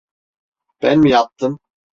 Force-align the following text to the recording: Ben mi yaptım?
Ben 0.81 0.99
mi 0.99 1.09
yaptım? 1.09 1.59